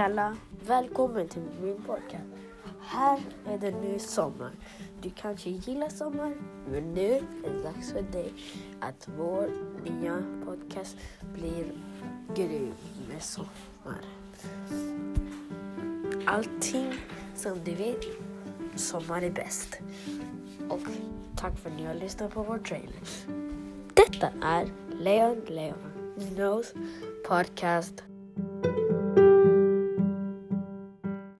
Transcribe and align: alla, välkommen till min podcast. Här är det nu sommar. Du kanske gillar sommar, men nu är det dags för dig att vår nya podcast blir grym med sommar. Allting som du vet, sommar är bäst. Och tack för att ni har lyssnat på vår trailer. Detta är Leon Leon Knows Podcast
alla, 0.00 0.36
välkommen 0.66 1.28
till 1.28 1.42
min 1.62 1.82
podcast. 1.82 2.24
Här 2.80 3.20
är 3.46 3.58
det 3.58 3.70
nu 3.70 3.98
sommar. 3.98 4.50
Du 5.02 5.10
kanske 5.10 5.50
gillar 5.50 5.88
sommar, 5.88 6.34
men 6.70 6.94
nu 6.94 7.12
är 7.44 7.50
det 7.50 7.62
dags 7.62 7.92
för 7.92 8.02
dig 8.02 8.32
att 8.80 9.08
vår 9.18 9.50
nya 9.84 10.22
podcast 10.44 10.96
blir 11.34 11.72
grym 12.34 12.74
med 13.08 13.22
sommar. 13.22 14.00
Allting 16.26 16.94
som 17.34 17.58
du 17.64 17.74
vet, 17.74 18.04
sommar 18.76 19.22
är 19.22 19.30
bäst. 19.30 19.80
Och 20.68 20.80
tack 21.36 21.58
för 21.58 21.70
att 21.70 21.76
ni 21.76 21.86
har 21.86 21.94
lyssnat 21.94 22.34
på 22.34 22.42
vår 22.42 22.58
trailer. 22.58 23.00
Detta 23.94 24.28
är 24.42 24.66
Leon 24.90 25.40
Leon 25.46 25.74
Knows 26.34 26.74
Podcast 27.28 28.02